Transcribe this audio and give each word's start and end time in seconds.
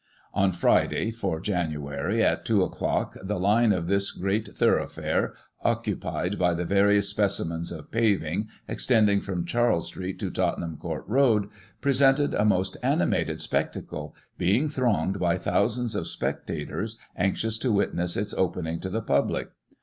On 0.33 0.51
Friday 0.51 1.11
(4 1.11 1.39
Jan.) 1.41 1.87
at 2.21 2.43
2 2.43 2.63
o'clock, 2.63 3.15
the 3.21 3.39
line 3.39 3.71
of 3.71 3.85
this 3.85 4.11
great 4.11 4.47
thorough 4.55 4.87
fare, 4.87 5.35
occupied 5.61 6.39
by 6.39 6.55
the 6.55 6.65
various 6.65 7.07
specimens 7.07 7.71
of 7.71 7.91
paving, 7.91 8.47
extending 8.67 9.21
from 9.21 9.45
Charles 9.45 9.85
Street 9.85 10.17
to 10.17 10.31
Tottenham 10.31 10.77
Court 10.77 11.03
Road, 11.07 11.49
presented 11.81 12.33
a 12.33 12.43
most 12.43 12.77
animated 12.81 13.41
spectacle, 13.41 14.15
being 14.39 14.67
thronged 14.67 15.19
by 15.19 15.37
thousands 15.37 15.93
of 15.95 16.07
spectators 16.07 16.97
anxious 17.15 17.59
to 17.59 17.71
witness 17.71 18.17
its 18.17 18.33
opening 18.33 18.79
to 18.79 18.89
the 18.89 19.03
public. 19.03 19.49